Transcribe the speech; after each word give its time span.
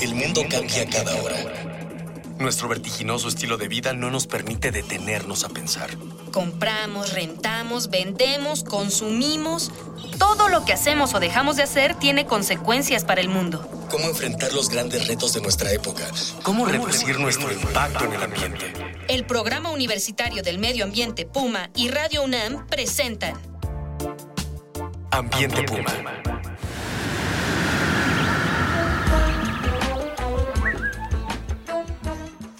El 0.00 0.14
mundo 0.14 0.42
cambia 0.50 0.86
cada 0.86 1.14
hora. 1.22 1.36
Nuestro 2.38 2.68
vertiginoso 2.68 3.28
estilo 3.28 3.56
de 3.56 3.68
vida 3.68 3.92
no 3.92 4.10
nos 4.10 4.26
permite 4.26 4.70
detenernos 4.70 5.44
a 5.44 5.48
pensar. 5.48 5.90
Compramos, 6.32 7.12
rentamos, 7.12 7.90
vendemos, 7.90 8.64
consumimos. 8.64 9.70
Todo 10.18 10.48
lo 10.48 10.64
que 10.64 10.72
hacemos 10.72 11.14
o 11.14 11.20
dejamos 11.20 11.56
de 11.56 11.62
hacer 11.62 11.94
tiene 11.94 12.26
consecuencias 12.26 13.04
para 13.04 13.20
el 13.20 13.28
mundo. 13.28 13.68
¿Cómo 13.90 14.06
enfrentar 14.06 14.52
los 14.52 14.68
grandes 14.68 15.06
retos 15.06 15.32
de 15.32 15.40
nuestra 15.40 15.72
época? 15.72 16.04
¿Cómo 16.42 16.66
reducir 16.66 17.18
nuestro 17.20 17.52
impacto 17.52 18.04
en 18.04 18.12
el 18.14 18.22
ambiente? 18.22 18.72
El 19.08 19.24
Programa 19.24 19.70
Universitario 19.70 20.42
del 20.42 20.58
Medio 20.58 20.84
Ambiente 20.84 21.24
Puma 21.24 21.70
y 21.74 21.88
Radio 21.88 22.24
UNAM 22.24 22.66
presentan 22.66 23.34
Ambiente 25.10 25.62
Puma. 25.62 26.33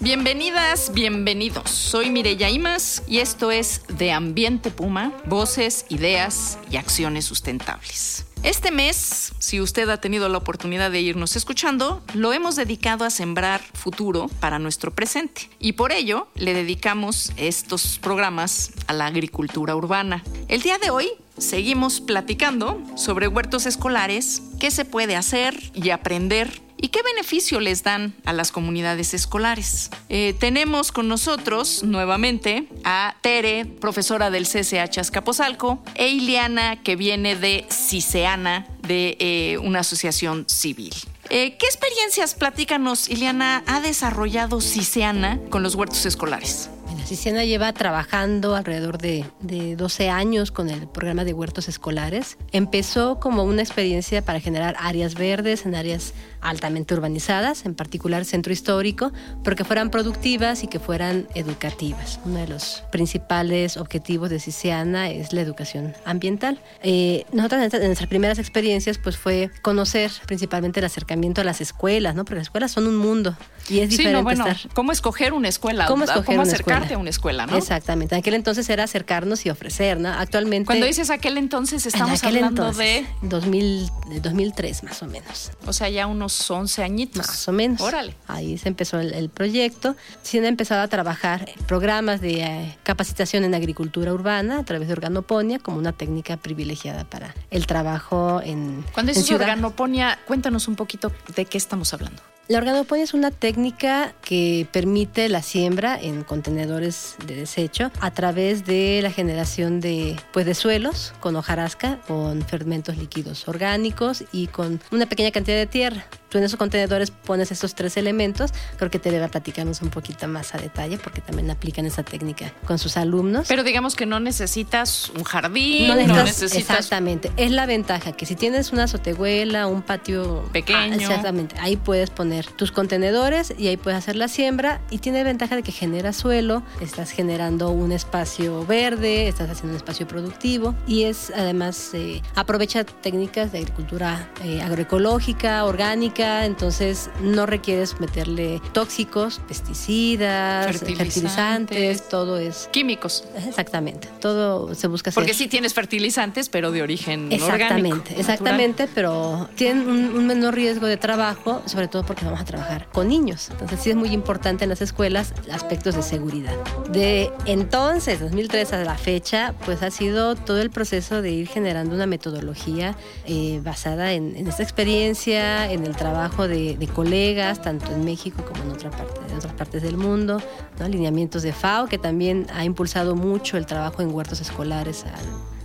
Bienvenidas, 0.05 0.93
bienvenidos. 0.93 1.67
Soy 1.71 2.11
Mireya 2.11 2.51
Imas 2.51 3.01
y 3.07 3.17
esto 3.21 3.49
es 3.49 3.81
De 3.87 4.11
Ambiente 4.11 4.69
Puma, 4.69 5.11
voces, 5.25 5.87
ideas 5.89 6.59
y 6.69 6.77
acciones 6.77 7.25
sustentables. 7.25 8.27
Este 8.43 8.69
mes, 8.69 9.33
si 9.39 9.59
usted 9.59 9.89
ha 9.89 9.99
tenido 9.99 10.29
la 10.29 10.37
oportunidad 10.37 10.91
de 10.91 11.01
irnos 11.01 11.35
escuchando, 11.35 12.03
lo 12.13 12.33
hemos 12.33 12.55
dedicado 12.55 13.03
a 13.03 13.09
sembrar 13.09 13.61
futuro 13.73 14.27
para 14.39 14.59
nuestro 14.59 14.91
presente. 14.91 15.49
Y 15.57 15.71
por 15.71 15.91
ello 15.91 16.27
le 16.35 16.53
dedicamos 16.53 17.31
estos 17.35 17.97
programas 17.97 18.73
a 18.85 18.93
la 18.93 19.07
agricultura 19.07 19.75
urbana. 19.75 20.23
El 20.47 20.61
día 20.61 20.77
de 20.77 20.91
hoy 20.91 21.09
seguimos 21.39 21.99
platicando 21.99 22.79
sobre 22.95 23.27
huertos 23.27 23.65
escolares, 23.65 24.43
qué 24.59 24.69
se 24.69 24.85
puede 24.85 25.15
hacer 25.15 25.59
y 25.73 25.89
aprender 25.89 26.61
¿Y 26.77 26.89
qué 26.89 27.01
beneficio 27.03 27.59
les 27.59 27.83
dan 27.83 28.13
a 28.25 28.33
las 28.33 28.51
comunidades 28.51 29.13
escolares? 29.13 29.91
Eh, 30.09 30.35
tenemos 30.39 30.91
con 30.91 31.07
nosotros 31.07 31.83
nuevamente 31.83 32.67
a 32.83 33.15
Tere, 33.21 33.65
profesora 33.65 34.29
del 34.29 34.45
CCH 34.45 34.99
Azcapotzalco, 34.99 35.81
e 35.95 36.09
Iliana, 36.09 36.81
que 36.83 36.95
viene 36.95 37.35
de 37.35 37.65
CISEANA, 37.71 38.67
de 38.81 39.17
eh, 39.19 39.57
una 39.59 39.79
asociación 39.79 40.45
civil. 40.47 40.93
Eh, 41.29 41.57
¿Qué 41.57 41.65
experiencias, 41.65 42.35
platícanos, 42.35 43.09
Iliana, 43.09 43.63
ha 43.65 43.79
desarrollado 43.79 44.61
CISEANA 44.61 45.39
con 45.49 45.63
los 45.63 45.75
huertos 45.75 46.05
escolares? 46.05 46.69
Ciciana 47.05 47.45
lleva 47.45 47.71
trabajando 47.73 48.55
alrededor 48.55 48.97
de, 48.97 49.25
de, 49.39 49.75
12 49.75 50.09
años 50.09 50.51
con 50.51 50.69
el 50.69 50.87
programa 50.87 51.23
de 51.23 51.33
huertos 51.33 51.67
escolares. 51.67 52.37
Empezó 52.51 53.19
como 53.19 53.43
una 53.43 53.61
experiencia 53.61 54.23
para 54.23 54.39
generar 54.39 54.75
áreas 54.79 55.13
verdes 55.13 55.65
en 55.67 55.75
áreas 55.75 56.13
altamente 56.45 56.93
urbanizadas, 56.93 57.65
en 57.65 57.75
particular 57.75 58.23
centro 58.25 58.53
histórico, 58.53 59.11
pero 59.43 59.55
que 59.55 59.63
fueran 59.63 59.89
productivas 59.89 60.63
y 60.63 60.67
que 60.67 60.79
fueran 60.79 61.27
educativas. 61.33 62.19
Uno 62.25 62.39
de 62.39 62.47
los 62.47 62.83
principales 62.91 63.77
objetivos 63.77 64.29
de 64.29 64.39
Ciciana 64.39 65.09
es 65.09 65.33
la 65.33 65.41
educación 65.41 65.93
ambiental. 66.05 66.59
Eh, 66.83 67.25
nosotros 67.31 67.73
en 67.73 67.85
nuestras 67.85 68.09
primeras 68.09 68.39
experiencias 68.39 68.97
pues 68.97 69.17
fue 69.17 69.49
conocer 69.61 70.11
principalmente 70.27 70.79
el 70.79 70.85
acercamiento 70.85 71.41
a 71.41 71.43
las 71.43 71.61
escuelas, 71.61 72.15
¿no? 72.15 72.25
porque 72.25 72.35
las 72.35 72.47
escuelas 72.47 72.71
son 72.71 72.87
un 72.87 72.97
mundo 72.97 73.35
y 73.67 73.79
es 73.79 73.89
diferente 73.89 74.09
sí, 74.09 74.13
no, 74.13 74.23
bueno, 74.23 74.47
estar... 74.47 74.73
¿Cómo 74.73 74.91
escoger 74.91 75.33
una 75.33 75.47
escuela? 75.47 75.87
¿Cómo, 75.87 76.03
escoger 76.03 76.25
¿Cómo 76.25 76.41
acercarte 76.41 76.93
escuela? 76.93 76.94
A 76.95 76.99
una 76.99 77.09
escuela? 77.09 77.45
¿no? 77.45 77.57
Exactamente. 77.57 78.15
En 78.15 78.19
aquel 78.19 78.33
entonces 78.33 78.69
era 78.69 78.83
acercarnos 78.83 79.45
y 79.45 79.49
ofrecer, 79.49 79.99
¿no? 79.99 80.09
Actualmente... 80.09 80.65
Cuando 80.65 80.85
dices 80.85 81.09
aquel 81.09 81.37
entonces, 81.37 81.85
estamos 81.85 82.21
en 82.23 82.27
aquel 82.27 82.43
hablando 82.43 82.67
entonces, 82.69 83.05
de... 83.21 83.27
2000, 83.27 83.89
de 84.09 84.19
2003 84.21 84.83
más 84.83 85.03
o 85.03 85.07
menos. 85.07 85.51
O 85.65 85.73
sea, 85.73 85.89
ya 85.89 86.07
unos 86.07 86.49
11 86.49 86.83
añitos. 86.83 87.17
Más 87.17 87.47
o 87.47 87.51
menos. 87.51 87.81
Órale. 87.81 88.15
Ahí 88.27 88.57
se 88.57 88.67
empezó 88.67 88.99
el, 88.99 89.13
el 89.13 89.29
proyecto. 89.29 89.95
Se 90.23 90.39
han 90.39 90.45
empezado 90.45 90.81
a 90.81 90.87
trabajar 90.87 91.49
programas 91.67 92.21
de 92.21 92.41
eh, 92.41 92.77
capacitación 92.83 93.43
en 93.43 93.55
agricultura 93.55 94.13
urbana 94.13 94.59
a 94.59 94.63
través 94.63 94.87
de 94.87 94.93
organoponía 94.93 95.59
como 95.59 95.77
una 95.77 95.91
técnica 95.91 96.37
privilegiada 96.37 97.03
para 97.05 97.33
el 97.51 97.67
trabajo 97.67 98.41
en 98.43 98.83
Cuando 98.93 99.11
en 99.11 99.15
dices 99.15 99.25
ciudad. 99.25 99.41
organoponía, 99.41 100.19
cuéntanos 100.27 100.67
un 100.67 100.75
poquito 100.75 101.11
de 101.35 101.45
qué 101.45 101.57
estamos 101.57 101.93
hablando. 101.93 102.21
La 102.47 102.59
organoponía 102.59 103.03
es 103.03 103.15
una 103.15 103.31
técnica 103.31 104.13
que 104.21 104.67
permite 104.71 105.29
la 105.29 105.41
siembra 105.41 105.99
en 105.99 106.23
contenedores 106.23 107.15
de 107.25 107.35
desecho 107.35 107.91
a 107.99 108.11
través 108.11 108.65
de 108.65 108.99
la 109.01 109.09
generación 109.09 109.81
de, 109.81 110.15
pues, 110.31 110.45
de 110.45 110.53
suelos 110.53 111.13
con 111.19 111.35
hojarasca, 111.35 111.99
con 112.07 112.43
fermentos 112.43 112.97
líquidos 112.97 113.47
orgánicos 113.47 114.25
y 114.31 114.45
con 114.45 114.79
una 114.91 115.07
pequeña 115.07 115.31
cantidad 115.31 115.57
de 115.57 115.65
tierra. 115.65 116.05
Tú 116.29 116.39
en 116.39 116.43
esos 116.43 116.57
contenedores 116.57 117.11
pones 117.11 117.51
esos 117.51 117.75
tres 117.75 117.97
elementos. 117.97 118.51
Creo 118.77 118.91
que 118.91 118.99
te 118.99 119.09
debe 119.09 119.27
platicarnos 119.27 119.81
un 119.81 119.89
poquito 119.89 120.27
más 120.27 120.53
a 120.53 120.57
detalle 120.57 120.97
porque 120.97 121.21
también 121.21 121.49
aplican 121.49 121.85
esa 121.85 122.03
técnica 122.03 122.51
con 122.67 122.77
sus 122.77 122.97
alumnos. 122.97 123.47
Pero 123.47 123.63
digamos 123.63 123.95
que 123.95 124.05
no 124.05 124.19
necesitas 124.19 125.11
un 125.15 125.23
jardín, 125.23 125.87
no 125.87 125.95
no 125.95 126.01
necesitas, 126.01 126.25
necesitas, 126.25 126.77
exactamente. 126.77 127.31
Es 127.37 127.51
la 127.51 127.65
ventaja 127.65 128.11
que 128.11 128.25
si 128.25 128.35
tienes 128.35 128.71
una 128.71 128.83
azotehuela, 128.83 129.67
un 129.67 129.81
patio 129.81 130.43
Pequeño. 130.51 130.77
Ah, 130.77 130.95
exactamente. 130.95 131.55
Ahí 131.59 131.77
puedes 131.77 132.09
poner 132.09 132.34
tus 132.43 132.71
contenedores 132.71 133.53
y 133.57 133.67
ahí 133.67 133.77
puedes 133.77 133.97
hacer 133.97 134.15
la 134.15 134.27
siembra 134.27 134.81
y 134.89 134.97
tiene 134.99 135.23
ventaja 135.23 135.55
de 135.55 135.63
que 135.63 135.71
genera 135.71 136.13
suelo, 136.13 136.63
estás 136.81 137.11
generando 137.11 137.69
un 137.71 137.91
espacio 137.91 138.65
verde, 138.65 139.27
estás 139.27 139.49
haciendo 139.49 139.71
un 139.71 139.77
espacio 139.77 140.07
productivo 140.07 140.75
y 140.87 141.03
es 141.03 141.31
además 141.35 141.91
eh, 141.93 142.21
aprovecha 142.35 142.83
técnicas 142.83 143.51
de 143.51 143.59
agricultura 143.59 144.29
eh, 144.43 144.61
agroecológica, 144.61 145.63
orgánica, 145.65 146.45
entonces 146.45 147.09
no 147.21 147.45
requieres 147.45 147.99
meterle 147.99 148.61
tóxicos, 148.73 149.39
pesticidas, 149.47 150.65
Fertilizantes. 150.65 151.13
fertilizantes, 151.13 152.09
todo 152.09 152.37
es 152.37 152.69
químicos. 152.71 153.23
exactamente, 153.47 154.09
todo 154.19 154.73
se 154.75 154.87
busca 154.87 155.09
hacer 155.09 155.21
Porque 155.21 155.33
sí 155.33 155.47
tienes 155.47 155.73
fertilizantes, 155.73 156.49
pero 156.49 156.71
de 156.71 156.81
origen 156.81 157.31
Exactamente, 157.31 157.89
orgánico. 158.13 158.19
exactamente, 158.19 158.87
pero 158.93 159.49
tienen 159.55 159.87
un, 159.87 160.05
un 160.15 160.27
menor 160.27 160.55
riesgo 160.55 160.87
de 160.87 160.97
trabajo, 160.97 161.61
sobre 161.65 161.87
todo 161.87 162.03
porque 162.05 162.24
vamos 162.25 162.41
a 162.41 162.45
trabajar 162.45 162.87
con 162.91 163.07
niños. 163.07 163.49
Entonces 163.51 163.79
sí 163.79 163.89
es 163.89 163.95
muy 163.95 164.09
importante 164.09 164.63
en 164.65 164.69
las 164.69 164.81
escuelas 164.81 165.33
aspectos 165.51 165.95
de 165.95 166.01
seguridad. 166.01 166.55
De 166.91 167.31
entonces, 167.45 168.19
2003 168.19 168.73
a 168.73 168.83
la 168.83 168.95
fecha, 168.95 169.53
pues 169.65 169.81
ha 169.83 169.91
sido 169.91 170.35
todo 170.35 170.61
el 170.61 170.69
proceso 170.69 171.21
de 171.21 171.31
ir 171.31 171.47
generando 171.47 171.95
una 171.95 172.05
metodología 172.05 172.95
eh, 173.25 173.61
basada 173.63 174.13
en, 174.13 174.35
en 174.35 174.47
esta 174.47 174.63
experiencia, 174.63 175.71
en 175.71 175.85
el 175.85 175.95
trabajo 175.95 176.47
de, 176.47 176.77
de 176.77 176.87
colegas, 176.87 177.61
tanto 177.61 177.91
en 177.91 178.03
México 178.03 178.43
como 178.45 178.63
en, 178.63 178.71
otra 178.71 178.91
parte, 178.91 179.21
en 179.29 179.37
otras 179.37 179.53
partes 179.53 179.83
del 179.83 179.97
mundo, 179.97 180.41
¿no? 180.79 180.85
alineamientos 180.85 181.43
de 181.43 181.53
FAO, 181.53 181.87
que 181.87 181.97
también 181.97 182.47
ha 182.53 182.65
impulsado 182.65 183.15
mucho 183.15 183.57
el 183.57 183.65
trabajo 183.65 184.01
en 184.01 184.13
huertos 184.13 184.41
escolares 184.41 185.05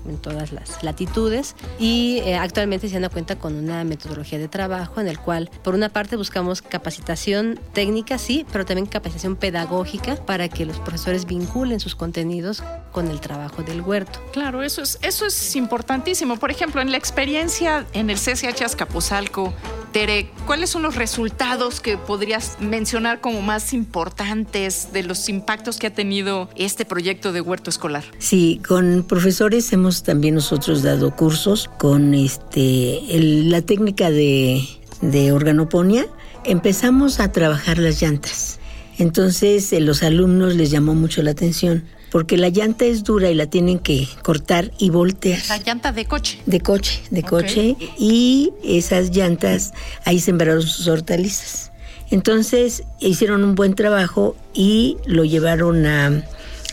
en 0.07 0.19
todas 0.19 0.53
las 0.53 0.83
latitudes 0.83 1.55
y 1.79 2.19
eh, 2.25 2.37
actualmente 2.37 2.89
se 2.89 3.01
da 3.01 3.09
cuenta 3.09 3.37
con 3.37 3.57
una 3.57 3.85
metodología 3.85 4.39
de 4.39 4.49
trabajo 4.49 5.01
en 5.01 5.09
el 5.09 5.19
cual 5.19 5.51
por 5.63 5.75
una 5.75 5.89
parte 5.89 6.17
buscamos 6.17 6.63
capacitación 6.63 7.59
técnica 7.73 8.19
sí 8.19 8.47
pero 8.53 8.65
también 8.65 8.87
capacitación 8.87 9.37
pedagógica 9.37 10.17
para 10.17 10.49
que 10.49 10.65
los 10.67 10.79
profesores 10.79 11.27
vinculen 11.27 11.81
sus 11.81 11.95
contenidos 11.95 12.63
con 12.93 13.09
el 13.09 13.21
trabajo 13.21 13.63
del 13.63 13.81
huerto 13.81 14.21
Claro, 14.33 14.63
eso 14.63 14.83
es, 14.83 14.99
eso 15.03 15.27
es 15.27 15.57
importantísimo. 15.57 16.37
Por 16.37 16.51
ejemplo, 16.51 16.81
en 16.81 16.91
la 16.91 16.97
experiencia 16.97 17.87
en 17.93 18.11
el 18.11 18.17
CCH 18.17 18.63
Azcapotzalco, 18.63 19.53
Tere, 19.93 20.31
¿cuáles 20.47 20.71
son 20.71 20.83
los 20.83 20.95
resultados 20.95 21.81
que 21.81 21.99
podrías 21.99 22.59
mencionar 22.61 23.21
como 23.21 23.43
más 23.43 23.73
importantes 23.73 24.93
de 24.93 25.03
los 25.03 25.29
impactos 25.29 25.79
que 25.79 25.89
ha 25.89 25.95
tenido 25.95 26.49
este 26.55 26.85
proyecto 26.85 27.33
de 27.33 27.41
huerto 27.41 27.71
escolar? 27.71 28.05
Sí, 28.19 28.61
con 28.67 29.03
profesores 29.03 29.73
hemos 29.73 30.05
también 30.05 30.37
nosotros 30.37 30.83
dado 30.83 31.17
cursos 31.17 31.69
con 31.79 32.15
este 32.15 33.01
la 33.11 33.63
técnica 33.63 34.11
de, 34.11 34.65
de 35.01 35.33
organoponía. 35.33 36.07
Empezamos 36.45 37.19
a 37.19 37.33
trabajar 37.33 37.79
las 37.79 38.01
llantas. 38.01 38.61
Entonces 38.99 39.73
eh, 39.73 39.81
los 39.81 40.05
alumnos 40.05 40.55
les 40.55 40.71
llamó 40.71 40.95
mucho 40.95 41.23
la 41.23 41.33
atención 41.33 41.85
porque 42.11 42.37
la 42.37 42.49
llanta 42.49 42.85
es 42.85 43.05
dura 43.05 43.31
y 43.31 43.35
la 43.35 43.47
tienen 43.47 43.79
que 43.79 44.09
cortar 44.23 44.71
y 44.79 44.91
voltear. 44.91 45.41
La 45.49 45.59
llanta 45.59 45.93
de 45.93 46.05
coche. 46.07 46.41
De 46.47 46.61
coche, 46.61 47.01
de 47.11 47.23
coche. 47.23 47.77
Y 47.99 48.53
esas 48.65 49.11
llantas, 49.15 49.73
ahí 50.05 50.19
sembraron 50.21 50.63
sus 50.63 50.89
hortalizas. 50.89 51.71
Entonces 52.11 52.83
hicieron 52.99 53.45
un 53.45 53.55
buen 53.55 53.75
trabajo 53.75 54.35
y 54.53 54.97
lo 55.07 55.25
llevaron 55.25 55.87
a- 55.87 56.25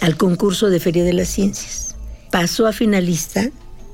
al 0.02 0.18
concurso 0.18 0.70
de 0.70 0.80
Feria 0.80 1.04
de 1.04 1.14
las 1.14 1.28
Ciencias. 1.28 1.96
Pasó 2.32 2.66
a 2.68 2.74
finalista 2.74 3.50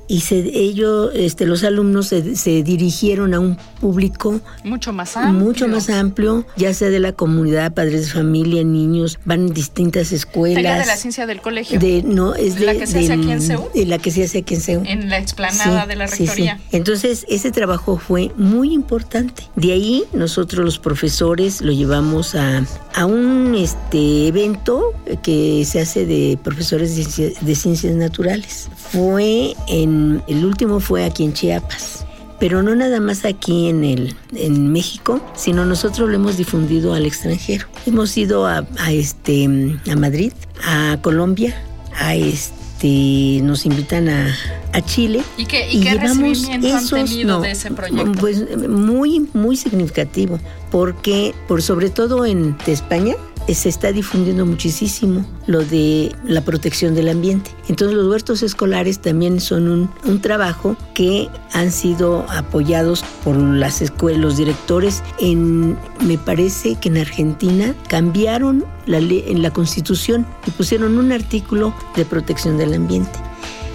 y 0.08 0.20
se, 0.20 0.38
ellos, 0.38 1.10
este, 1.14 1.46
los 1.46 1.64
alumnos 1.64 2.08
se, 2.08 2.36
se 2.36 2.62
dirigieron 2.62 3.34
a 3.34 3.40
un 3.40 3.56
público 3.80 4.40
Mucho 4.64 4.92
más 4.92 5.16
amplio. 5.16 5.44
mucho 5.44 5.68
más 5.68 5.90
amplio, 5.90 6.46
ya 6.56 6.72
sea 6.74 6.90
de 6.90 7.00
la 7.00 7.12
comunidad, 7.12 7.72
padres 7.74 8.06
de 8.06 8.12
familia, 8.12 8.64
niños, 8.64 9.18
van 9.24 9.48
en 9.48 9.54
distintas 9.54 10.12
escuelas. 10.12 10.56
Feria 10.56 10.78
de 10.78 10.86
la 10.86 10.96
ciencia 10.96 11.26
del 11.26 11.40
colegio. 11.40 11.78
De- 11.78 12.02
no, 12.02 12.34
es 12.34 12.58
de 12.58 12.66
¿La 12.66 12.72
que 12.74 12.86
se 12.86 12.98
hace 13.00 13.12
aquí 13.12 13.30
en 13.32 13.40
de 13.74 13.86
la 13.86 13.98
que 13.98 14.10
se 14.10 14.24
hace 14.24 14.38
aquí 14.38 14.54
en 14.66 15.08
la 15.10 15.18
explanada 15.18 15.82
Sí, 15.82 15.88
de 15.88 15.96
la 15.96 16.08
sí, 16.08 16.16
sí. 16.16 16.22
rectoría. 16.26 16.60
Entonces, 16.72 17.24
ese 17.28 17.50
trabajo 17.50 17.98
fue 17.98 18.30
muy 18.36 18.72
importante. 18.72 19.44
De 19.56 19.72
ahí, 19.72 20.04
nosotros 20.12 20.64
los 20.64 20.78
profesores 20.78 21.60
lo 21.60 21.72
llevamos 21.72 22.34
a, 22.34 22.64
a 22.94 23.06
un 23.06 23.54
este, 23.54 24.28
evento 24.28 24.92
que 25.22 25.64
se 25.64 25.80
hace 25.80 26.06
de 26.06 26.38
profesores 26.42 27.16
de, 27.16 27.34
de 27.40 27.54
ciencias 27.54 27.94
naturales. 27.94 28.68
Fue 28.92 29.54
en, 29.68 29.93
el 30.26 30.44
último 30.44 30.80
fue 30.80 31.04
aquí 31.04 31.24
en 31.24 31.32
Chiapas. 31.32 32.06
Pero 32.40 32.62
no 32.62 32.74
nada 32.74 33.00
más 33.00 33.24
aquí 33.24 33.68
en, 33.68 33.84
el, 33.84 34.16
en 34.34 34.72
México, 34.72 35.20
sino 35.34 35.64
nosotros 35.64 36.08
lo 36.08 36.16
hemos 36.16 36.36
difundido 36.36 36.92
al 36.92 37.06
extranjero. 37.06 37.66
Hemos 37.86 38.16
ido 38.16 38.46
a, 38.46 38.66
a 38.78 38.92
este, 38.92 39.48
a 39.90 39.96
Madrid, 39.96 40.32
a 40.62 40.98
Colombia, 41.00 41.54
a 41.96 42.16
este, 42.16 43.40
nos 43.42 43.64
invitan 43.64 44.08
a, 44.08 44.34
a 44.72 44.80
Chile 44.82 45.22
¿Y 45.38 45.46
qué, 45.46 45.70
y 45.70 45.80
qué 45.80 45.94
recibimiento 45.94 46.76
han 46.76 46.88
tenido 46.88 47.36
no, 47.36 47.40
de 47.40 47.52
ese 47.52 47.70
proyecto? 47.70 48.12
Pues 48.20 48.44
muy, 48.68 49.28
muy 49.32 49.56
significativo, 49.56 50.40
porque 50.70 51.34
por 51.46 51.62
sobre 51.62 51.88
todo 51.88 52.26
en 52.26 52.56
España 52.66 53.14
se 53.52 53.68
está 53.68 53.92
difundiendo 53.92 54.46
muchísimo 54.46 55.26
lo 55.46 55.64
de 55.64 56.14
la 56.24 56.40
protección 56.40 56.94
del 56.94 57.08
ambiente. 57.08 57.50
Entonces 57.68 57.96
los 57.96 58.06
huertos 58.06 58.42
escolares 58.42 59.00
también 59.00 59.40
son 59.40 59.90
un, 60.04 60.20
trabajo 60.20 60.76
que 60.94 61.28
han 61.52 61.70
sido 61.70 62.24
apoyados 62.30 63.04
por 63.22 63.36
las 63.36 63.82
escuelas, 63.82 64.20
los 64.20 64.36
directores. 64.38 65.02
En, 65.18 65.76
me 66.00 66.16
parece 66.16 66.76
que 66.76 66.88
en 66.88 66.98
Argentina 66.98 67.74
cambiaron 67.88 68.64
la 68.86 69.00
ley, 69.00 69.24
en 69.26 69.42
la 69.42 69.50
constitución 69.50 70.24
y 70.46 70.50
pusieron 70.52 70.96
un 70.96 71.12
artículo 71.12 71.74
de 71.96 72.06
protección 72.06 72.56
del 72.56 72.72
ambiente. 72.72 73.18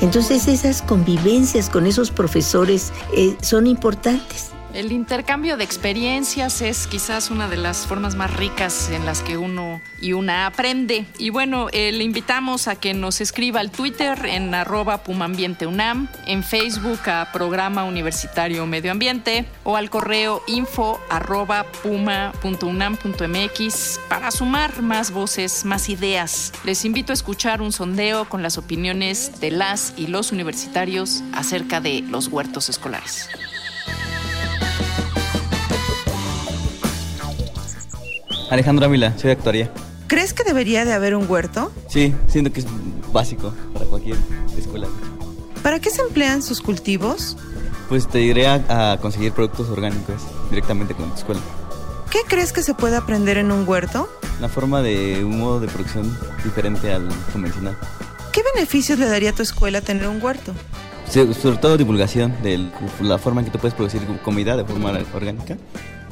Entonces 0.02 0.48
esas 0.48 0.82
convivencias 0.82 1.70
con 1.70 1.86
esos 1.86 2.10
profesores 2.10 2.94
eh, 3.14 3.36
son 3.42 3.68
importantes. 3.68 4.52
El 4.74 4.92
intercambio 4.92 5.56
de 5.58 5.64
experiencias 5.64 6.62
es 6.62 6.86
quizás 6.86 7.32
una 7.32 7.48
de 7.48 7.58
las 7.58 7.88
formas 7.88 8.14
más 8.16 8.36
ricas 8.36 8.92
en 8.92 9.04
las 9.04 9.24
que 9.24 9.36
uno 9.36 9.82
y 10.00 10.14
una 10.14 10.46
aprende. 10.46 11.08
Y 11.18 11.32
bueno, 11.32 11.70
eh, 11.72 11.92
le 11.92 12.04
invitamos 12.04 12.68
a 12.68 12.76
que 12.76 12.94
nos 12.94 13.20
escriba 13.20 13.62
al 13.62 13.72
Twitter 13.72 14.28
en 14.28 14.54
arroba 14.54 15.04
pumambienteunam, 15.04 16.08
en 16.28 16.44
Facebook 16.44 17.00
a 17.10 17.32
Programa 17.34 17.84
Universitario 17.84 18.68
Medio 18.68 18.92
Ambiente 18.92 19.48
o 19.64 19.76
al 19.76 19.90
correo 19.90 20.44
info 20.46 21.02
arroba 21.10 21.66
puma.unam.mx 21.82 24.00
para 24.08 24.30
sumar 24.30 24.84
más 24.84 25.10
voces, 25.10 25.66
más 25.66 25.90
ideas. 25.90 26.54
Les 26.64 26.86
invito 26.86 27.12
a 27.12 27.16
escuchar 27.16 27.64
un 27.64 27.72
sondeo 27.72 28.30
con 28.30 28.44
las 28.44 28.60
opiniones 28.60 29.42
de 29.42 29.50
las 29.50 29.96
y 29.98 30.06
los 30.08 30.32
universitarios 30.32 31.24
acerca 31.34 31.82
de 31.82 32.04
los 32.04 32.28
huertos 32.28 32.70
escolares. 32.70 33.30
Alejandro 38.50 38.86
Ávila, 38.86 39.14
soy 39.18 39.28
de 39.28 39.32
actuaría. 39.34 39.72
¿Crees 40.08 40.34
que 40.34 40.44
debería 40.44 40.84
de 40.86 40.94
haber 40.94 41.16
un 41.16 41.30
huerto? 41.30 41.72
Sí, 41.88 42.16
siento 42.28 42.52
que 42.52 42.62
es 42.62 42.66
básico 43.14 43.54
para 43.74 43.86
cualquier 43.86 44.18
escuela. 44.58 44.88
¿Para 45.62 45.80
qué 45.80 45.90
se 45.92 46.02
emplean 46.02 46.42
sus 46.42 46.62
cultivos? 46.62 47.38
Pues 47.90 48.08
te 48.08 48.22
iré 48.22 48.48
a, 48.48 48.94
a 48.94 48.98
conseguir 48.98 49.34
productos 49.34 49.70
orgánicos 49.70 50.24
directamente 50.50 50.96
con 50.96 51.10
tu 51.10 51.16
escuela. 51.16 51.42
¿Qué 52.10 52.20
crees 52.28 52.52
que 52.52 52.64
se 52.64 52.74
puede 52.74 52.96
aprender 52.96 53.38
en 53.38 53.52
un 53.52 53.68
huerto? 53.68 54.10
Una 54.40 54.50
forma 54.50 54.82
de 54.82 55.24
un 55.24 55.38
modo 55.38 55.60
de 55.60 55.68
producción 55.68 56.18
diferente 56.44 56.92
al 56.92 57.08
convencional. 57.32 57.78
¿Qué 58.32 58.42
beneficios 58.56 58.98
le 58.98 59.06
daría 59.08 59.30
a 59.30 59.34
tu 59.34 59.44
escuela 59.44 59.82
tener 59.82 60.08
un 60.08 60.22
huerto? 60.22 60.54
Sobre 61.08 61.58
todo 61.58 61.78
divulgación 61.78 62.36
de 62.42 62.70
la 63.02 63.18
forma 63.18 63.42
en 63.42 63.46
que 63.46 63.52
tú 63.52 63.60
puedes 63.60 63.76
producir 63.76 64.02
comida 64.24 64.56
de 64.58 64.64
forma 64.64 64.92
orgánica 65.14 65.58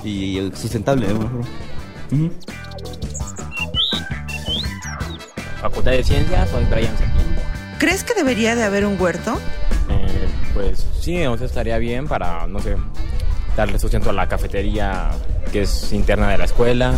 y 0.04 0.52
sustentable 0.56 1.06
de 1.06 1.12
alguna 1.14 1.30
forma. 1.30 1.48
Facultad 5.62 5.92
de 5.92 6.04
Ciencias, 6.04 6.50
soy 6.50 6.66
Brian. 6.66 6.94
¿Crees 7.80 8.04
que 8.04 8.14
debería 8.14 8.56
de 8.56 8.64
haber 8.64 8.86
un 8.86 9.00
huerto? 9.00 9.40
Eh, 9.90 10.28
pues 10.54 10.86
sí, 11.00 11.26
o 11.26 11.38
sea, 11.38 11.48
estaría 11.48 11.78
bien 11.78 12.08
para, 12.08 12.48
no 12.48 12.60
sé, 12.60 12.76
darle 13.56 13.78
sustento 13.80 14.10
a 14.10 14.14
la 14.14 14.28
cafetería 14.28 15.12
que 15.52 15.64
es 15.64 15.92
interna 15.94 16.30
de 16.30 16.38
la 16.38 16.46
escuela. 16.46 16.94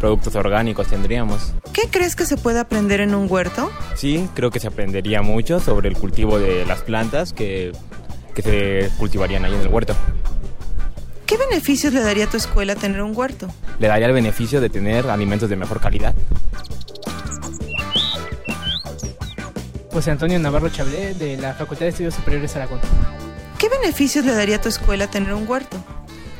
Productos 0.00 0.34
orgánicos 0.34 0.88
tendríamos. 0.88 1.54
¿Qué 1.72 1.88
crees 1.90 2.16
que 2.16 2.26
se 2.26 2.36
puede 2.36 2.58
aprender 2.58 3.00
en 3.00 3.14
un 3.14 3.30
huerto? 3.30 3.70
Sí, 3.94 4.28
creo 4.34 4.50
que 4.50 4.60
se 4.60 4.68
aprendería 4.68 5.22
mucho 5.22 5.60
sobre 5.60 5.88
el 5.88 5.96
cultivo 5.96 6.38
de 6.38 6.66
las 6.66 6.82
plantas 6.82 7.32
que, 7.32 7.72
que 8.34 8.42
se 8.42 8.90
cultivarían 8.98 9.44
ahí 9.44 9.54
en 9.54 9.60
el 9.60 9.68
huerto. 9.68 9.94
¿Qué 11.26 11.36
beneficios 11.36 11.92
le 11.92 12.00
daría 12.00 12.26
a 12.26 12.30
tu 12.30 12.36
escuela 12.36 12.76
tener 12.76 13.02
un 13.02 13.16
huerto? 13.16 13.48
Le 13.80 13.88
daría 13.88 14.06
el 14.06 14.12
beneficio 14.12 14.60
de 14.60 14.70
tener 14.70 15.10
alimentos 15.10 15.50
de 15.50 15.56
mejor 15.56 15.80
calidad. 15.80 16.14
José 19.90 20.12
Antonio 20.12 20.38
Navarro 20.38 20.68
Chablé, 20.68 21.14
de 21.14 21.36
la 21.36 21.52
Facultad 21.54 21.86
de 21.86 21.88
Estudios 21.88 22.14
Superiores 22.14 22.54
Aragón. 22.54 22.78
¿Qué 23.58 23.68
beneficios 23.68 24.24
le 24.24 24.34
daría 24.34 24.56
a 24.56 24.60
tu 24.60 24.68
escuela 24.68 25.08
tener 25.08 25.32
un 25.32 25.48
huerto? 25.48 25.78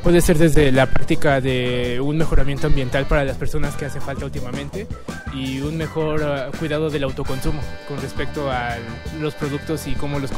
Puede 0.04 0.20
ser 0.20 0.38
desde 0.38 0.70
la 0.70 0.86
práctica 0.86 1.40
de 1.40 2.00
un 2.00 2.16
mejoramiento 2.16 2.68
ambiental 2.68 3.06
para 3.06 3.24
las 3.24 3.36
personas 3.36 3.74
que 3.74 3.86
hace 3.86 4.00
falta 4.00 4.24
últimamente 4.24 4.86
y 5.34 5.62
un 5.62 5.76
mejor 5.78 6.22
eh, 6.22 6.56
cuidado 6.60 6.90
del 6.90 7.02
autoconsumo 7.02 7.60
con 7.88 8.00
respecto 8.00 8.52
a 8.52 8.76
los 9.20 9.34
productos 9.34 9.88
y 9.88 9.94
cómo 9.94 10.20
los 10.20 10.30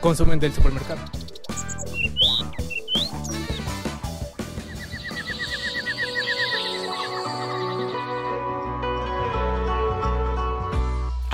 consumen 0.00 0.38
del 0.38 0.52
supermercado. 0.52 1.00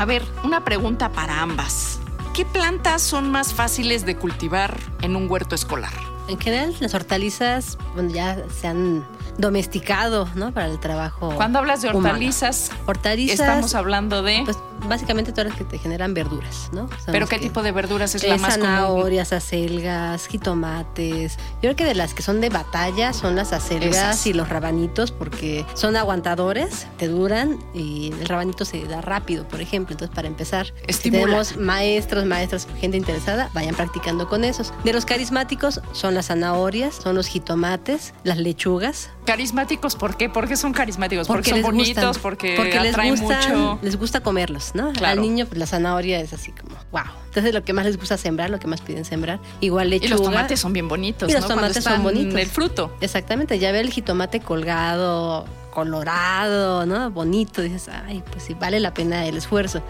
A 0.03 0.05
ver, 0.05 0.25
una 0.43 0.65
pregunta 0.65 1.13
para 1.13 1.43
ambas. 1.43 2.01
¿Qué 2.35 2.45
plantas 2.45 3.03
son 3.03 3.31
más 3.31 3.55
fáciles 3.55 4.05
de 4.05 4.17
cultivar 4.17 4.77
en 5.01 5.15
un 5.15 5.31
huerto 5.31 5.55
escolar? 5.55 5.93
En 6.27 6.41
general, 6.41 6.75
las 6.81 6.93
hortalizas 6.93 7.79
bueno, 7.95 8.11
ya 8.11 8.43
se 8.51 8.67
han 8.67 9.07
domesticado, 9.39 10.29
¿no? 10.35 10.53
Para 10.53 10.67
el 10.67 10.81
trabajo. 10.81 11.33
Cuando 11.37 11.61
hablas 11.61 11.83
de 11.83 11.91
humano. 11.91 12.09
hortalizas, 12.09 12.73
Hortalizas. 12.85 13.39
estamos 13.39 13.77
hablando 13.77 14.25
de... 14.25 14.43
Pues 14.45 14.59
básicamente 14.89 15.33
todas 15.33 15.49
las 15.49 15.57
que 15.57 15.65
te 15.65 15.79
generan 15.79 16.15
verduras, 16.15 16.71
¿no? 16.73 16.89
Sabemos 16.89 17.07
¿Pero 17.07 17.27
qué 17.29 17.39
tipo 17.39 17.63
de 17.63 17.73
verduras 17.73 18.15
es 18.15 18.25
la 18.25 18.37
más 18.37 18.55
común? 18.57 18.67
zanahorias, 18.67 19.33
acelgas, 19.33 20.27
jitomates. 20.27 21.37
Yo 21.37 21.61
creo 21.61 21.77
que 21.77 21.85
de 21.85 21.95
las 21.95 22.15
que 22.15 22.23
son 22.23 22.41
de 22.41 22.49
batalla 22.49 23.13
son 23.13 23.37
las 23.37 23.53
acelgas 23.53 23.97
Esas. 23.97 24.27
y 24.27 24.33
los 24.33 24.49
rabanitos 24.49 25.11
porque 25.13 25.65
son 25.75 25.97
aguantadores, 25.97 26.87
te 26.99 27.09
duran 27.09 27.59
y 27.75 28.13
el 28.21 28.29
rabanito 28.29 28.65
se 28.65 28.85
da 28.85 29.01
rápido, 29.01 29.47
por 29.49 29.61
ejemplo. 29.61 29.95
Entonces, 29.95 30.15
para 30.15 30.29
empezar, 30.29 30.73
si 30.89 31.11
tenemos 31.11 31.57
maestros, 31.57 32.25
maestras, 32.25 32.67
gente 32.81 32.97
interesada, 32.97 33.51
vayan 33.55 33.75
practicando 33.75 34.29
con 34.29 34.45
esos. 34.45 34.73
De 34.85 34.93
los 34.93 35.05
carismáticos 35.05 35.81
son 35.93 36.15
las 36.15 36.27
zanahorias, 36.27 36.95
son 36.95 37.15
los 37.17 37.27
jitomates, 37.27 38.15
las 38.25 38.39
lechugas. 38.39 39.11
Carismáticos, 39.25 39.95
¿por 39.95 40.17
qué? 40.17 40.29
¿Por 40.29 40.49
qué 40.49 40.57
son 40.57 40.73
carismáticos? 40.73 41.29
Porque, 41.29 41.51
son 41.51 41.63
bonitos, 41.63 42.05
gustan, 42.05 42.23
porque, 42.23 42.57
les 42.57 42.91
atraen 42.93 43.15
gustan- 43.15 43.57
mucho... 43.57 43.79
les 43.81 43.97
gusta 43.97 44.21
comerlos, 44.21 44.73
¿no? 44.75 44.93
Claro. 44.93 45.21
Al 45.21 45.21
niño 45.21 45.47
pues, 45.47 45.59
la 45.59 45.67
zanahoria 45.67 46.21
es 46.21 46.33
así 46.33 46.51
como 46.53 46.75
wow. 46.91 47.03
Entonces 47.27 47.55
lo 47.55 47.63
que 47.65 47.73
más 47.73 47.87
les 47.87 47.97
gusta 47.99 48.17
sembrar, 48.19 48.51
lo 48.51 48.59
que 48.59 48.67
más 48.67 48.81
piden 48.81 49.05
sembrar, 49.05 49.39
igual 49.61 49.91
lechuga. 49.91 50.07
Y 50.07 50.11
los 50.11 50.23
tomates 50.23 50.61
son 50.61 50.73
bien 50.73 50.89
bonitos, 50.89 51.31
Y 51.31 51.33
los 51.33 51.47
tomates 51.47 51.85
son 51.85 52.03
bonitos. 52.03 52.35
El 52.39 52.49
fruto. 52.49 52.95
Exactamente, 53.01 53.59
ya 53.59 53.71
ve 53.73 53.81
el 53.81 53.91
jitomate 53.91 54.41
colgado, 54.41 55.47
colorado, 55.71 56.85
¿no? 56.87 57.11
Bonito, 57.11 57.63
dices, 57.63 57.89
ay, 57.89 58.23
pues 58.31 58.45
sí, 58.45 58.55
vale 58.59 58.81
la 58.81 58.93
pena 58.93 59.25
el 59.27 59.37
esfuerzo. 59.37 59.83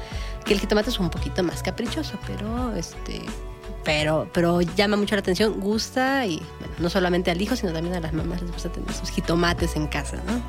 Que 0.44 0.54
el 0.54 0.60
jitomate 0.60 0.90
es 0.90 0.98
un 0.98 1.10
poquito 1.10 1.42
más 1.42 1.62
caprichoso, 1.62 2.18
pero 2.26 2.74
este 2.76 3.22
pero 3.84 4.28
pero 4.32 4.60
llama 4.60 4.96
mucho 4.96 5.14
la 5.14 5.20
atención, 5.20 5.60
gusta 5.60 6.26
y 6.26 6.36
bueno, 6.58 6.74
no 6.78 6.90
solamente 6.90 7.30
al 7.30 7.40
hijo, 7.40 7.56
sino 7.56 7.72
también 7.72 7.94
a 7.96 8.00
las 8.00 8.12
mamás 8.12 8.42
les 8.42 8.52
gusta 8.52 8.70
tener 8.70 8.92
sus 8.92 9.10
jitomates 9.10 9.76
en 9.76 9.86
casa, 9.86 10.18
¿no? 10.26 10.42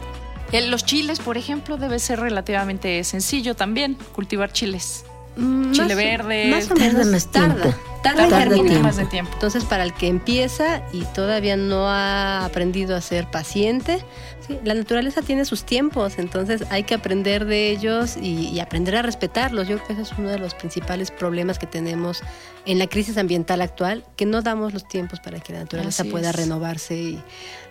Los 0.61 0.85
chiles, 0.85 1.19
por 1.19 1.35
ejemplo, 1.35 1.77
debe 1.77 1.97
ser 1.97 2.19
relativamente 2.19 3.03
sencillo 3.03 3.55
también 3.55 3.97
cultivar 4.13 4.51
chiles. 4.51 5.03
Mm, 5.35 5.71
Chile 5.71 5.95
verde. 5.95 6.47
Más 6.51 6.69
o 6.69 6.75
Tarda 6.75 6.93
menos 6.93 7.07
más 7.07 7.31
tiempo. 7.31 7.73
Tarda, 8.03 8.27
Tarda 8.27 8.55
en 8.55 8.81
más 8.81 8.97
de 8.97 9.05
tiempo. 9.05 9.31
Entonces, 9.33 9.63
para 9.63 9.83
el 9.83 9.93
que 9.93 10.07
empieza 10.07 10.83
y 10.91 11.03
todavía 11.05 11.57
no 11.57 11.87
ha 11.87 12.45
aprendido 12.45 12.95
a 12.95 13.01
ser 13.01 13.31
paciente, 13.31 14.03
sí, 14.45 14.59
la 14.63 14.73
naturaleza 14.73 15.21
tiene 15.21 15.45
sus 15.45 15.63
tiempos, 15.63 16.19
entonces 16.19 16.65
hay 16.69 16.83
que 16.83 16.93
aprender 16.93 17.45
de 17.45 17.71
ellos 17.71 18.17
y, 18.17 18.49
y 18.49 18.59
aprender 18.59 18.97
a 18.97 19.01
respetarlos. 19.01 19.67
Yo 19.67 19.77
creo 19.77 19.87
que 19.87 19.93
ese 19.93 20.01
es 20.03 20.11
uno 20.17 20.29
de 20.29 20.37
los 20.37 20.53
principales 20.53 21.09
problemas 21.09 21.57
que 21.57 21.65
tenemos 21.65 22.21
en 22.65 22.79
la 22.79 22.87
crisis 22.87 23.17
ambiental 23.17 23.61
actual, 23.61 24.05
que 24.15 24.25
no 24.25 24.41
damos 24.41 24.73
los 24.73 24.87
tiempos 24.87 25.19
para 25.19 25.39
que 25.39 25.53
la 25.53 25.59
naturaleza 25.59 26.03
Así 26.03 26.11
pueda 26.11 26.29
es. 26.29 26.35
renovarse 26.35 26.95
y, 26.95 27.23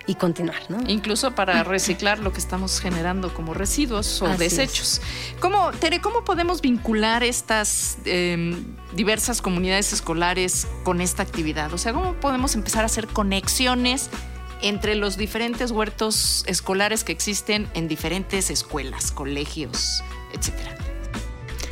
y 0.07 0.15
continuar, 0.17 0.63
¿no? 0.69 0.79
Incluso 0.89 1.35
para 1.35 1.63
reciclar 1.65 2.19
lo 2.19 2.33
que 2.33 2.39
estamos 2.39 2.81
generando 2.81 3.33
como 3.33 3.55
residuos 3.55 4.21
o 4.23 4.27
Así 4.27 4.39
desechos. 4.39 5.01
¿Cómo, 5.41 5.71
Tere, 5.73 6.01
cómo 6.01 6.25
podemos 6.25 6.61
vincular 6.61 7.23
estas 7.23 7.99
eh, 8.05 8.55
diversas 8.95 9.41
comunidades 9.43 9.93
escolares 9.93 10.67
con 10.85 11.01
esta 11.01 11.23
actividad? 11.23 11.73
O 11.73 11.79
sea, 11.79 11.93
¿cómo 11.93 12.15
podemos 12.15 12.55
empezar 12.55 12.83
a 12.83 12.87
hacer 12.87 13.07
conexiones 13.07 14.11
entre 14.61 14.95
los 14.95 15.17
diferentes 15.17 15.71
huertos 15.71 16.45
escolares 16.47 17.05
que 17.05 17.13
existen 17.13 17.69
en 17.75 17.89
diferentes 17.89 18.51
escuelas, 18.51 19.13
colegios, 19.13 20.03
etcétera? 20.33 20.77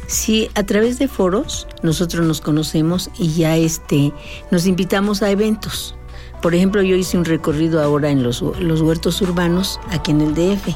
Sí, 0.06 0.50
a 0.56 0.64
través 0.64 0.98
de 0.98 1.06
foros 1.06 1.68
nosotros 1.82 2.26
nos 2.26 2.40
conocemos 2.40 3.10
y 3.16 3.32
ya 3.32 3.56
este 3.56 4.12
nos 4.50 4.66
invitamos 4.66 5.22
a 5.22 5.30
eventos. 5.30 5.94
Por 6.42 6.54
ejemplo, 6.54 6.82
yo 6.82 6.96
hice 6.96 7.18
un 7.18 7.24
recorrido 7.24 7.82
ahora 7.82 8.10
en 8.10 8.22
los, 8.22 8.40
los 8.40 8.80
huertos 8.80 9.20
urbanos 9.20 9.78
aquí 9.90 10.10
en 10.10 10.20
el 10.22 10.34
DF 10.34 10.68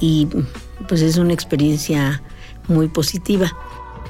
y 0.00 0.26
pues 0.88 1.02
es 1.02 1.16
una 1.16 1.32
experiencia 1.32 2.22
muy 2.66 2.88
positiva. 2.88 3.52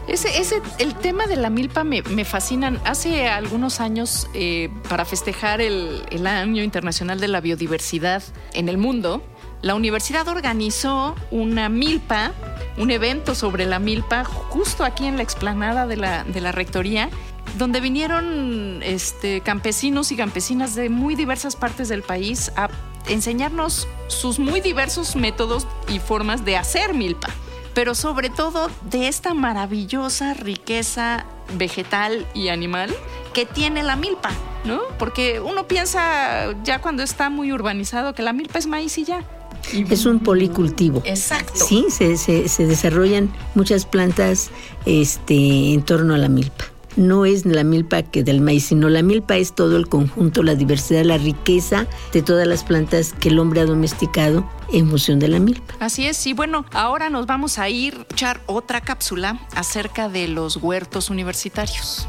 Ese, 0.08 0.40
ese, 0.40 0.60
el 0.78 0.94
tema 0.94 1.26
de 1.26 1.36
la 1.36 1.50
milpa 1.50 1.84
me, 1.84 2.02
me 2.02 2.24
fascinan. 2.24 2.80
Hace 2.84 3.28
algunos 3.28 3.80
años, 3.80 4.28
eh, 4.34 4.70
para 4.88 5.04
festejar 5.04 5.60
el, 5.60 6.02
el 6.10 6.26
Año 6.26 6.64
Internacional 6.64 7.20
de 7.20 7.28
la 7.28 7.40
Biodiversidad 7.40 8.22
en 8.54 8.68
el 8.68 8.76
mundo, 8.76 9.22
la 9.62 9.74
universidad 9.74 10.26
organizó 10.26 11.14
una 11.30 11.68
milpa, 11.68 12.32
un 12.78 12.90
evento 12.90 13.34
sobre 13.34 13.66
la 13.66 13.78
milpa, 13.78 14.24
justo 14.24 14.84
aquí 14.84 15.06
en 15.06 15.16
la 15.16 15.22
explanada 15.22 15.86
de 15.86 15.96
la, 15.96 16.24
de 16.24 16.40
la 16.40 16.50
rectoría, 16.50 17.10
donde 17.58 17.80
vinieron 17.80 18.80
este, 18.82 19.40
campesinos 19.40 20.12
y 20.12 20.16
campesinas 20.16 20.74
de 20.74 20.88
muy 20.88 21.14
diversas 21.14 21.56
partes 21.56 21.88
del 21.88 22.02
país 22.02 22.52
a 22.56 22.68
enseñarnos 23.08 23.88
sus 24.08 24.38
muy 24.38 24.60
diversos 24.60 25.16
métodos 25.16 25.66
y 25.88 25.98
formas 25.98 26.44
de 26.44 26.56
hacer 26.56 26.94
milpa 26.94 27.28
pero 27.72 27.94
sobre 27.94 28.30
todo 28.30 28.68
de 28.90 29.06
esta 29.06 29.32
maravillosa 29.32 30.34
riqueza 30.34 31.24
vegetal 31.56 32.26
y 32.34 32.48
animal 32.48 32.92
que 33.32 33.46
tiene 33.46 33.84
la 33.84 33.94
milpa, 33.94 34.30
¿no? 34.64 34.80
Porque 34.98 35.38
uno 35.38 35.68
piensa 35.68 36.52
ya 36.64 36.80
cuando 36.80 37.04
está 37.04 37.30
muy 37.30 37.52
urbanizado 37.52 38.12
que 38.12 38.22
la 38.24 38.32
milpa 38.32 38.58
es 38.58 38.66
maíz 38.66 38.98
y 38.98 39.04
ya. 39.04 39.22
Es 39.88 40.04
un 40.04 40.18
policultivo. 40.18 41.00
Exacto. 41.06 41.64
Sí, 41.64 41.86
se, 41.90 42.16
se- 42.16 42.48
se 42.48 42.66
desarrollan 42.66 43.32
muchas 43.54 43.86
plantas 43.86 44.50
este, 44.84 45.72
en 45.72 45.82
torno 45.84 46.14
a 46.14 46.18
la 46.18 46.28
milpa. 46.28 46.64
No 46.96 47.24
es 47.24 47.46
la 47.46 47.64
milpa 47.64 48.02
que 48.02 48.22
del 48.22 48.40
maíz, 48.40 48.66
sino 48.66 48.88
la 48.88 49.02
milpa 49.02 49.36
es 49.36 49.54
todo 49.54 49.76
el 49.76 49.88
conjunto, 49.88 50.42
la 50.42 50.54
diversidad, 50.54 51.04
la 51.04 51.18
riqueza 51.18 51.86
de 52.12 52.22
todas 52.22 52.46
las 52.46 52.64
plantas 52.64 53.12
que 53.12 53.28
el 53.28 53.38
hombre 53.38 53.60
ha 53.60 53.66
domesticado 53.66 54.48
en 54.72 54.88
función 54.88 55.18
de 55.18 55.28
la 55.28 55.38
milpa. 55.38 55.74
Así 55.78 56.06
es, 56.06 56.26
y 56.26 56.32
bueno, 56.32 56.66
ahora 56.72 57.08
nos 57.10 57.26
vamos 57.26 57.58
a 57.58 57.68
ir 57.68 57.94
a 57.94 58.12
echar 58.12 58.40
otra 58.46 58.80
cápsula 58.80 59.40
acerca 59.54 60.08
de 60.08 60.28
los 60.28 60.56
huertos 60.56 61.10
universitarios. 61.10 62.08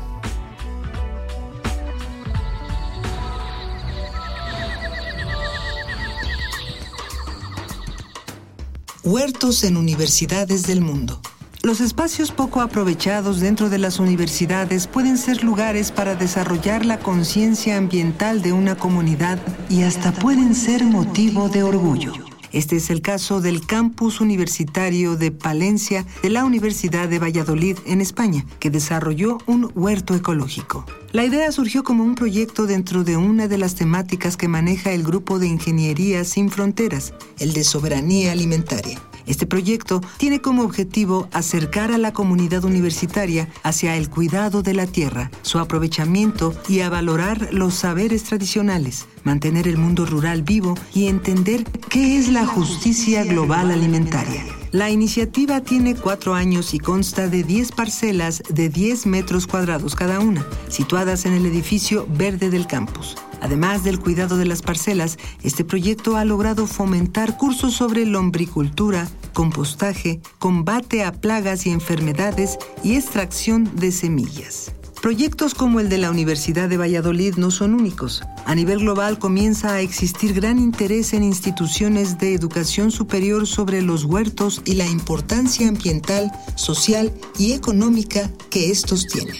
Huertos 9.03 9.63
en 9.63 9.77
universidades 9.77 10.67
del 10.67 10.81
mundo. 10.81 11.19
Los 11.63 11.79
espacios 11.79 12.31
poco 12.31 12.61
aprovechados 12.61 13.39
dentro 13.39 13.69
de 13.69 13.77
las 13.77 13.99
universidades 13.99 14.87
pueden 14.87 15.15
ser 15.15 15.43
lugares 15.43 15.91
para 15.91 16.15
desarrollar 16.15 16.87
la 16.87 16.97
conciencia 16.97 17.77
ambiental 17.77 18.41
de 18.41 18.51
una 18.51 18.75
comunidad 18.75 19.37
y 19.69 19.83
hasta 19.83 20.11
pueden 20.11 20.55
ser 20.55 20.83
motivo 20.83 21.49
de 21.49 21.61
orgullo. 21.61 22.13
Este 22.51 22.77
es 22.77 22.89
el 22.89 23.01
caso 23.01 23.41
del 23.41 23.63
campus 23.63 24.21
universitario 24.21 25.15
de 25.17 25.29
Palencia 25.29 26.03
de 26.23 26.31
la 26.31 26.45
Universidad 26.45 27.07
de 27.07 27.19
Valladolid 27.19 27.77
en 27.85 28.01
España, 28.01 28.43
que 28.59 28.71
desarrolló 28.71 29.37
un 29.45 29.71
huerto 29.75 30.15
ecológico. 30.15 30.85
La 31.11 31.25
idea 31.25 31.51
surgió 31.51 31.83
como 31.83 32.03
un 32.03 32.15
proyecto 32.15 32.65
dentro 32.65 33.03
de 33.03 33.17
una 33.17 33.47
de 33.47 33.59
las 33.59 33.75
temáticas 33.75 34.35
que 34.35 34.47
maneja 34.47 34.93
el 34.93 35.03
grupo 35.03 35.37
de 35.37 35.45
Ingeniería 35.45 36.23
Sin 36.25 36.49
Fronteras, 36.49 37.13
el 37.37 37.53
de 37.53 37.63
soberanía 37.63 38.31
alimentaria. 38.31 38.99
Este 39.25 39.45
proyecto 39.45 40.01
tiene 40.17 40.41
como 40.41 40.63
objetivo 40.63 41.27
acercar 41.31 41.91
a 41.91 41.97
la 41.97 42.13
comunidad 42.13 42.63
universitaria 42.63 43.49
hacia 43.63 43.95
el 43.95 44.09
cuidado 44.09 44.61
de 44.61 44.73
la 44.73 44.87
tierra, 44.87 45.31
su 45.41 45.59
aprovechamiento 45.59 46.53
y 46.67 46.81
a 46.81 46.89
valorar 46.89 47.49
los 47.51 47.73
saberes 47.75 48.23
tradicionales, 48.23 49.07
mantener 49.23 49.67
el 49.67 49.77
mundo 49.77 50.05
rural 50.05 50.41
vivo 50.43 50.75
y 50.93 51.07
entender 51.07 51.63
qué 51.89 52.17
es 52.17 52.29
la 52.29 52.45
justicia 52.45 53.23
global 53.23 53.71
alimentaria. 53.71 54.43
La 54.71 54.89
iniciativa 54.89 55.59
tiene 55.59 55.95
cuatro 55.95 56.33
años 56.33 56.73
y 56.73 56.79
consta 56.79 57.27
de 57.27 57.43
10 57.43 57.73
parcelas 57.73 58.41
de 58.49 58.69
10 58.69 59.05
metros 59.05 59.45
cuadrados 59.45 59.95
cada 59.95 60.21
una, 60.21 60.45
situadas 60.69 61.25
en 61.25 61.33
el 61.33 61.45
edificio 61.45 62.07
verde 62.09 62.49
del 62.49 62.67
campus. 62.67 63.17
Además 63.41 63.83
del 63.83 63.99
cuidado 63.99 64.37
de 64.37 64.45
las 64.45 64.61
parcelas, 64.61 65.17
este 65.43 65.65
proyecto 65.65 66.15
ha 66.15 66.25
logrado 66.25 66.67
fomentar 66.67 67.37
cursos 67.37 67.73
sobre 67.73 68.05
lombricultura, 68.05 69.09
compostaje, 69.33 70.21
combate 70.39 71.03
a 71.03 71.11
plagas 71.11 71.65
y 71.65 71.71
enfermedades 71.71 72.57
y 72.83 72.95
extracción 72.95 73.69
de 73.75 73.91
semillas. 73.91 74.71
Proyectos 75.01 75.55
como 75.55 75.79
el 75.79 75.89
de 75.89 75.97
la 75.97 76.11
Universidad 76.11 76.69
de 76.69 76.77
Valladolid 76.77 77.33
no 77.37 77.49
son 77.49 77.73
únicos. 77.73 78.21
A 78.45 78.53
nivel 78.53 78.81
global 78.81 79.17
comienza 79.17 79.73
a 79.73 79.81
existir 79.81 80.35
gran 80.35 80.59
interés 80.59 81.13
en 81.13 81.23
instituciones 81.23 82.19
de 82.19 82.35
educación 82.35 82.91
superior 82.91 83.47
sobre 83.47 83.81
los 83.81 84.05
huertos 84.05 84.61
y 84.63 84.75
la 84.75 84.85
importancia 84.85 85.67
ambiental, 85.67 86.31
social 86.55 87.11
y 87.39 87.53
económica 87.53 88.29
que 88.51 88.69
estos 88.69 89.07
tienen. 89.07 89.37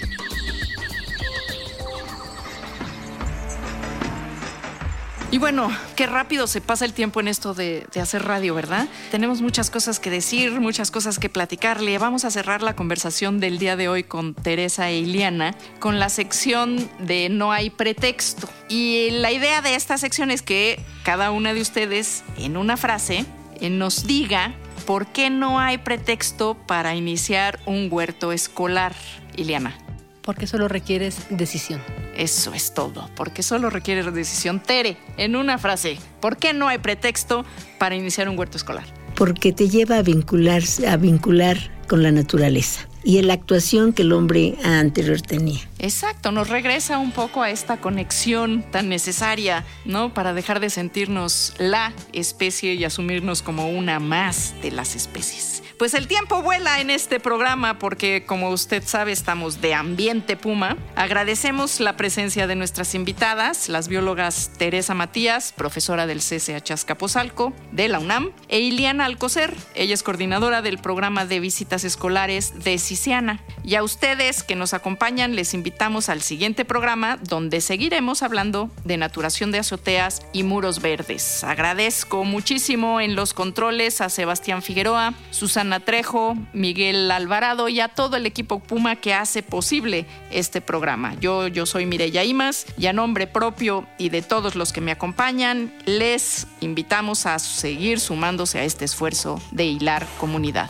Y 5.32 5.38
bueno, 5.38 5.72
qué 5.96 6.08
rápido 6.08 6.46
se 6.46 6.60
pasa 6.60 6.84
el 6.84 6.92
tiempo 6.92 7.22
en 7.22 7.30
esto 7.30 7.54
de, 7.54 7.88
hacer 8.02 8.26
radio, 8.26 8.54
¿verdad? 8.54 8.90
Tenemos 9.12 9.42
muchas 9.42 9.70
cosas 9.70 9.98
que 10.02 10.10
decir, 10.10 10.60
muchas 10.60 10.92
cosas 10.92 11.20
que 11.20 11.30
platicarle. 11.30 11.98
Vamos 11.98 12.26
a 12.26 12.32
cerrar 12.32 12.62
la 12.62 12.76
conversación 12.76 13.40
del 13.40 13.58
día 13.58 13.78
de 13.78 13.88
hoy 13.88 14.04
con 14.04 14.34
Teresa 14.34 14.90
e 14.90 14.98
Iliana 14.98 15.56
con 15.80 16.00
la 16.00 16.10
sección 16.10 16.90
de 17.00 17.30
No 17.30 17.54
hay 17.54 17.70
pretexto. 17.70 18.50
Y 18.68 19.10
la 19.12 19.32
idea 19.32 19.62
de 19.62 19.76
esta 19.76 19.98
sección 19.98 20.32
es 20.32 20.42
que 20.42 20.84
cada 21.04 21.32
una 21.32 21.54
de 21.54 21.62
ustedes, 21.62 22.26
en 22.38 22.58
una 22.58 22.76
frase, 22.76 23.26
eh, 23.62 23.70
nos 23.70 24.06
diga 24.06 24.54
por 24.86 25.08
qué 25.08 25.30
no 25.30 25.62
hay 25.62 25.78
pretexto 25.78 26.58
para 26.68 26.94
iniciar 26.94 27.58
un 27.66 27.88
huerto 27.90 28.34
escolar. 28.34 28.94
Iliana. 29.38 29.78
Porque 30.24 30.46
solo 30.46 30.68
requieres 30.68 31.26
decisión. 31.30 31.82
Eso 32.16 32.54
es 32.54 32.74
todo, 32.74 33.10
porque 33.16 33.44
solo 33.44 33.70
requiere 33.70 34.04
decisión. 34.12 34.62
Tere, 34.62 34.98
en 35.18 35.36
una 35.36 35.58
frase, 35.58 35.98
¿por 36.20 36.38
qué 36.38 36.54
no 36.54 36.68
hay 36.68 36.78
pretexto 36.78 37.46
para 37.80 37.96
iniciar 37.96 38.30
un 38.30 38.38
huerto 38.38 38.58
escolar? 38.58 38.86
Porque 39.16 39.54
te 39.54 39.70
lleva 39.70 39.98
a 39.98 40.02
vincular, 40.02 40.64
a 40.88 40.98
vincular 40.98 41.58
con 41.88 42.04
la 42.04 42.12
naturaleza 42.12 42.88
y 43.04 43.18
en 43.18 43.28
la 43.28 43.34
actuación 43.34 43.94
que 43.94 44.04
el 44.04 44.14
hombre 44.14 44.56
anterior 44.64 45.22
tenía. 45.22 45.62
Exacto, 45.80 46.32
nos 46.32 46.50
regresa 46.50 47.00
un 47.00 47.12
poco 47.12 47.42
a 47.42 47.50
esta 47.50 47.78
conexión 47.78 48.64
tan 48.72 48.90
necesaria, 48.90 49.66
¿no? 49.86 50.14
Para 50.14 50.34
dejar 50.34 50.60
de 50.60 50.70
sentirnos 50.70 51.54
la 51.58 51.94
especie 52.14 52.76
y 52.76 52.84
asumirnos 52.84 53.42
como 53.42 53.70
una 53.70 54.00
más 54.00 54.54
de 54.62 54.72
las 54.72 54.96
especies. 54.96 55.64
Pues 55.82 55.96
el 55.96 56.08
tiempo 56.08 56.44
vuela 56.44 56.80
en 56.80 56.92
este 56.92 57.20
programa 57.20 57.80
porque, 57.80 58.24
como 58.28 58.52
usted 58.52 58.84
sabe, 58.86 59.12
estamos 59.12 59.62
de 59.62 59.74
ambiente 59.74 60.38
puma. 60.38 60.78
Agradecemos 60.96 61.80
la 61.80 61.98
presencia 61.98 62.46
de 62.46 62.56
nuestras 62.56 62.94
invitadas, 62.94 63.68
las 63.68 63.88
biólogas 63.88 64.52
Teresa 64.60 64.94
Matías, 64.94 65.52
profesora 65.58 66.06
del 66.06 66.20
CCH 66.20 66.70
Azcapotzalco 66.70 67.54
de 67.72 67.88
la 67.88 67.98
UNAM, 67.98 68.32
e 68.48 68.60
Iliana 68.60 69.06
Alcocer. 69.06 69.56
Ella 69.74 69.96
es 69.96 70.04
coordinadora 70.04 70.62
del 70.62 70.78
programa 70.78 71.26
de 71.26 71.40
visitas 71.40 71.84
escolares 71.84 72.64
de 72.64 72.78
Y 73.64 73.76
a 73.76 73.84
ustedes 73.84 74.44
que 74.44 74.56
nos 74.56 74.74
acompañan 74.74 75.36
les 75.36 75.54
invitamos 75.54 76.10
al 76.10 76.22
siguiente 76.22 76.66
programa 76.66 77.18
donde 77.18 77.62
seguiremos 77.62 78.22
hablando 78.22 78.70
de 78.84 78.98
naturación 78.98 79.52
de 79.52 79.60
azoteas 79.60 80.22
y 80.34 80.44
muros 80.44 80.82
verdes. 80.82 81.44
Agradezco 81.46 82.26
muchísimo 82.26 83.00
en 83.00 83.16
los 83.16 83.34
controles 83.34 84.02
a 84.02 84.10
Sebastián 84.10 84.62
Figueroa, 84.62 85.14
Susana 85.30 85.80
Trejo, 85.80 86.36
Miguel 86.52 87.10
Alvarado 87.12 87.70
y 87.70 87.80
a 87.80 87.88
todo 87.88 88.18
el 88.18 88.26
equipo 88.26 88.60
Puma 88.60 88.98
que 88.98 89.14
hace 89.14 89.42
posible 89.42 90.06
este 90.30 90.60
programa. 90.60 91.16
Yo, 91.22 91.48
yo 91.48 91.66
soy 91.66 91.86
Mireya 91.86 92.26
Imas 92.26 92.66
y 92.78 92.88
a 92.88 92.94
nombre 92.94 93.26
propio 93.26 93.88
y 93.98 94.10
de 94.10 94.22
todos 94.22 94.56
los 94.56 94.74
que 94.74 94.82
me 94.82 94.92
acompañan, 94.92 95.74
les 95.86 96.48
invitamos 96.60 97.26
a 97.26 97.40
seguir 97.40 98.02
sumándose 98.02 98.60
a 98.60 98.66
este 98.66 98.84
esfuerzo 98.84 99.42
de 99.52 99.66
hilar 99.66 100.06
comunidad. 100.20 100.70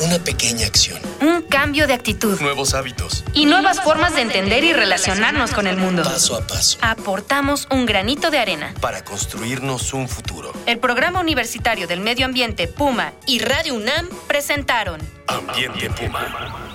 Una 0.00 0.18
pequeña 0.20 0.66
acción. 0.66 1.00
Un 1.20 1.42
cambio 1.42 1.88
de 1.88 1.92
actitud. 1.92 2.40
Nuevos 2.40 2.74
hábitos. 2.74 3.24
Y 3.32 3.46
nuevas 3.46 3.80
formas 3.80 4.14
de 4.14 4.22
entender 4.22 4.62
y 4.62 4.72
relacionarnos 4.72 5.50
con 5.50 5.66
el 5.66 5.76
mundo. 5.76 6.04
Paso 6.04 6.36
a 6.36 6.46
paso. 6.46 6.78
Aportamos 6.82 7.66
un 7.70 7.84
granito 7.84 8.30
de 8.30 8.38
arena. 8.38 8.74
Para 8.80 9.04
construirnos 9.04 9.92
un 9.94 10.08
futuro. 10.08 10.52
El 10.66 10.78
Programa 10.78 11.20
Universitario 11.20 11.88
del 11.88 12.00
Medio 12.00 12.26
Ambiente 12.26 12.68
Puma 12.68 13.12
y 13.26 13.40
Radio 13.40 13.74
UNAM 13.74 14.08
presentaron 14.28 15.00
Ambiente 15.26 15.90
Puma. 15.90 16.67